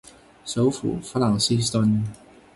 [0.45, 2.03] 首府弗朗西斯敦。